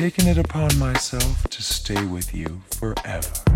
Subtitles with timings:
[0.00, 3.49] taken it upon myself to stay with you forever.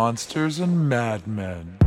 [0.00, 1.79] monsters and madmen.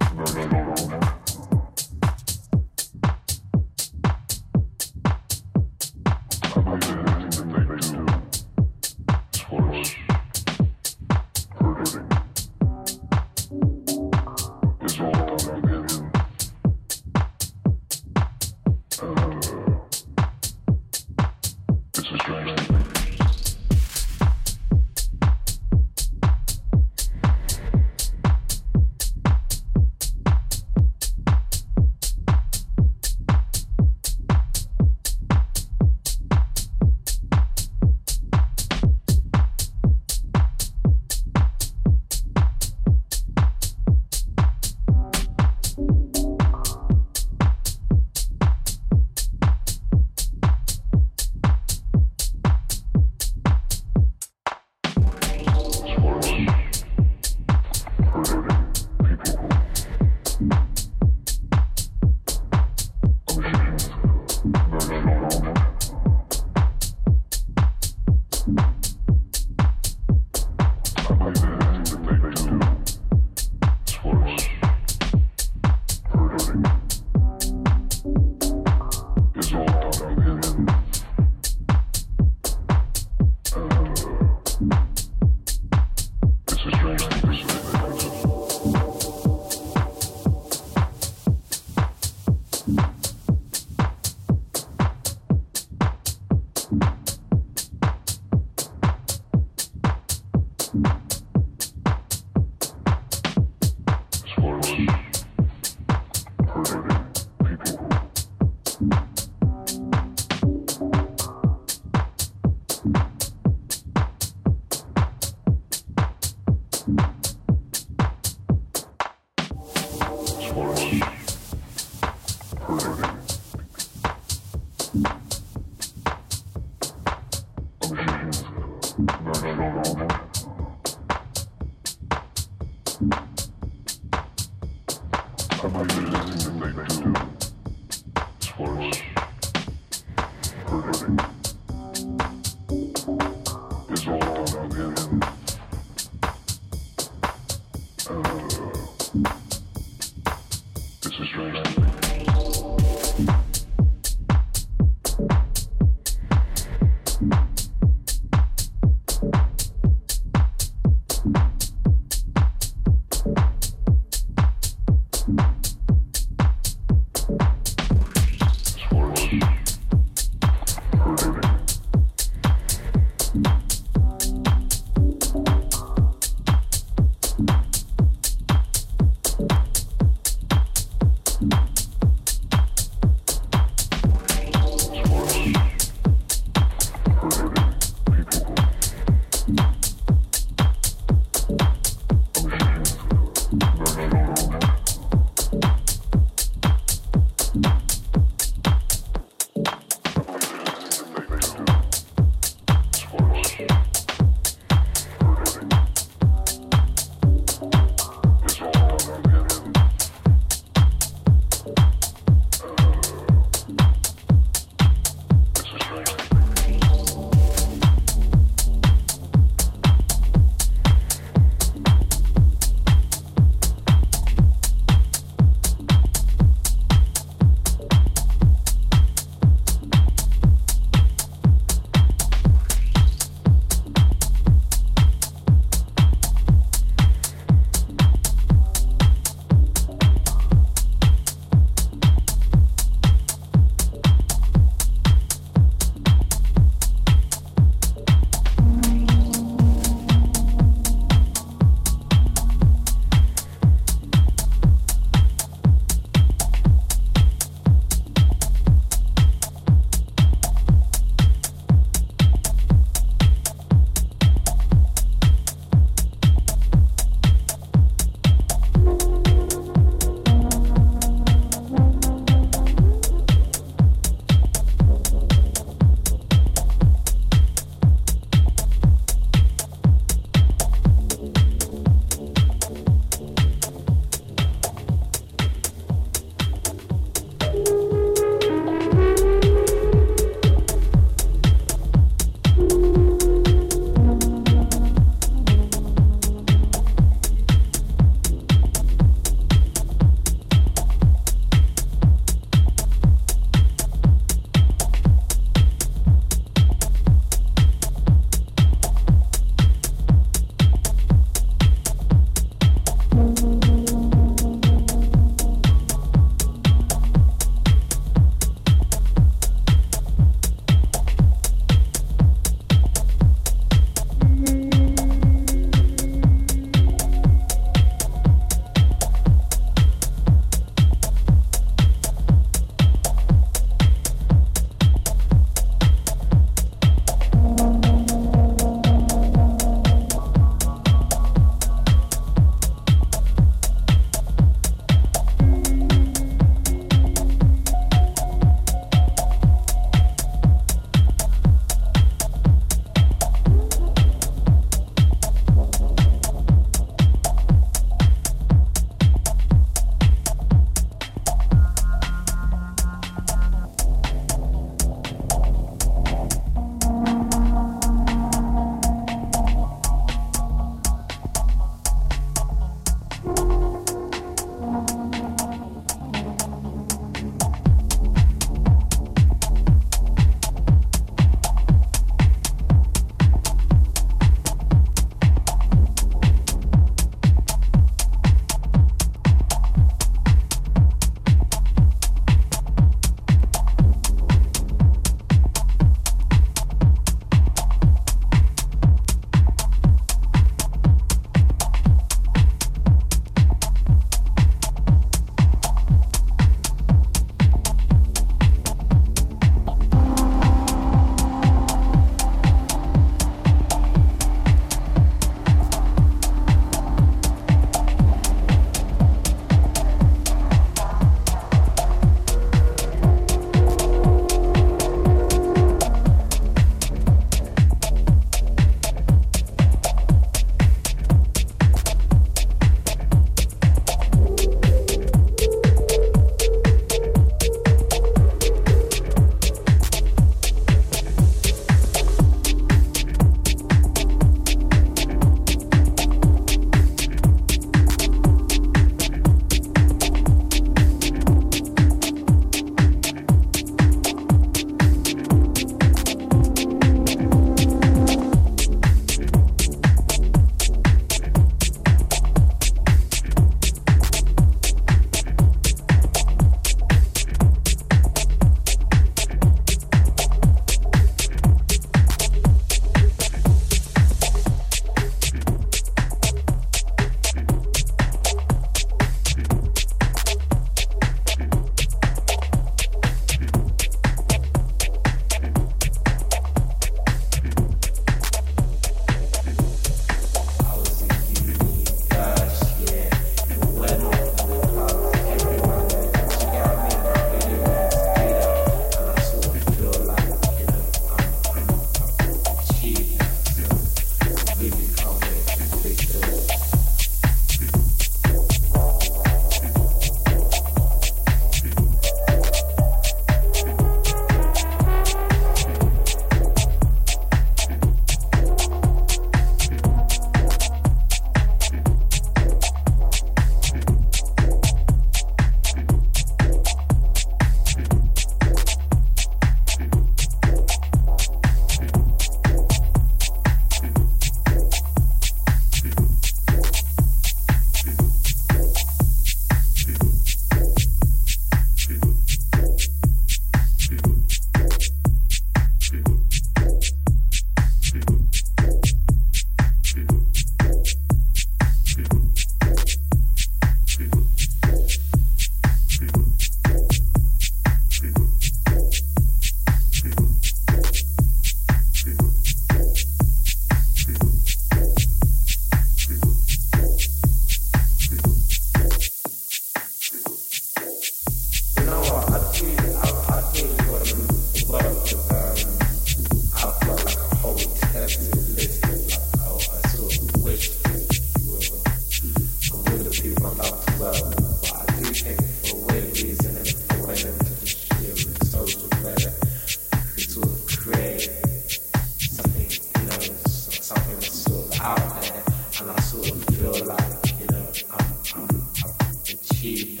[596.13, 598.67] And I sort feel like you know I'm, I'm,
[598.99, 600.00] I've achieved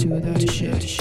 [0.00, 1.00] do without shit.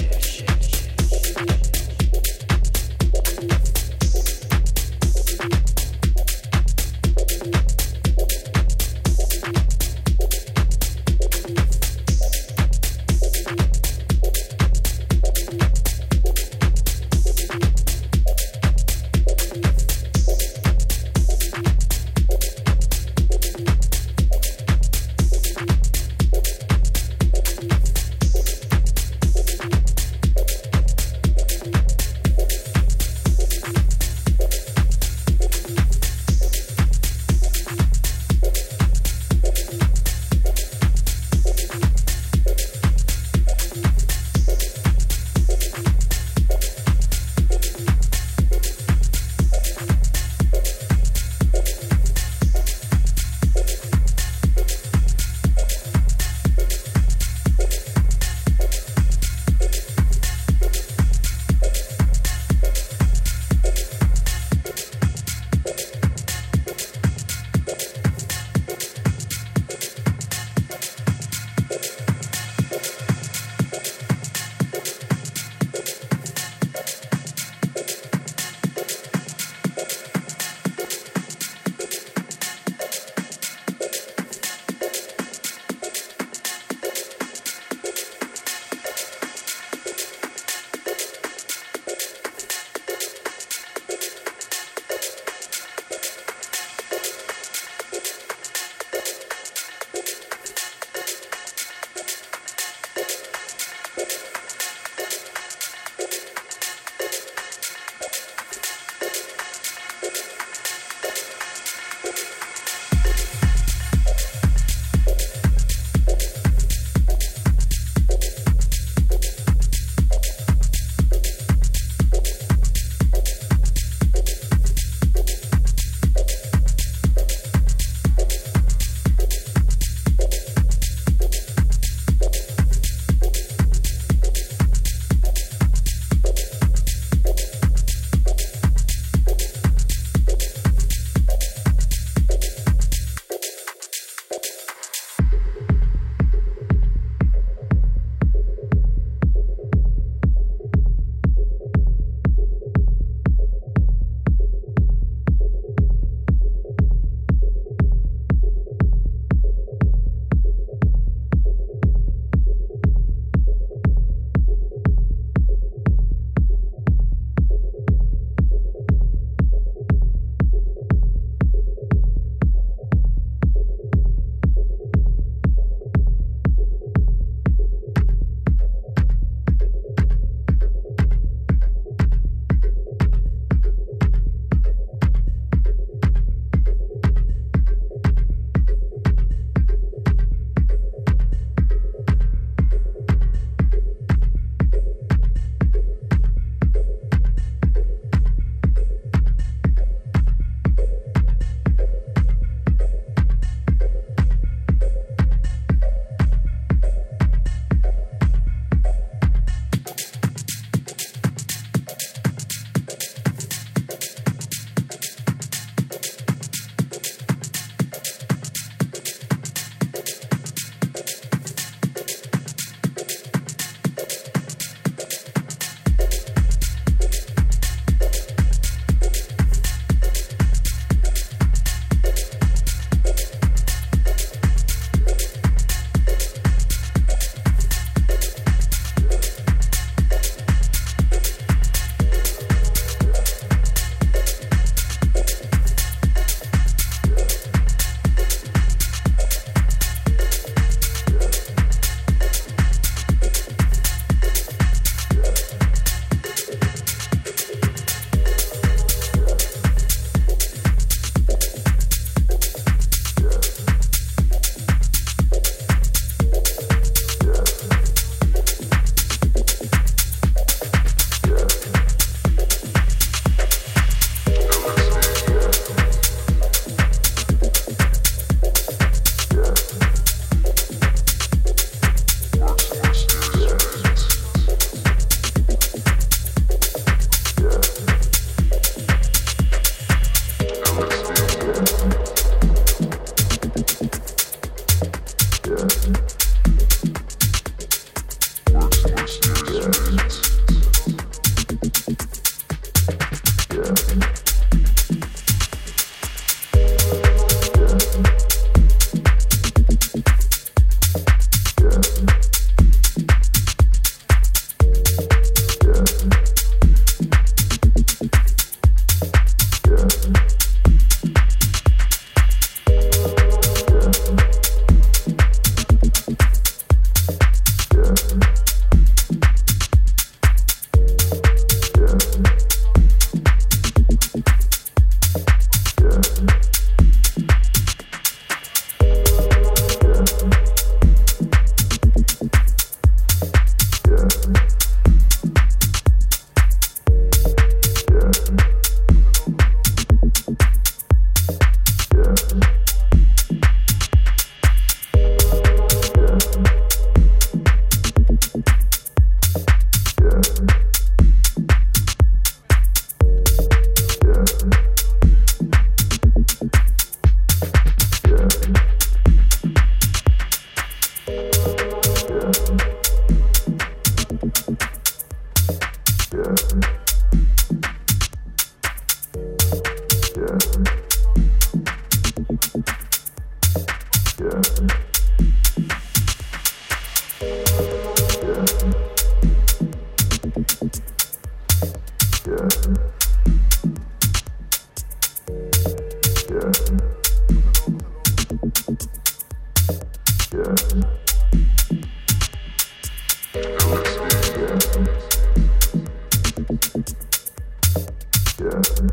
[408.52, 408.89] Yeah.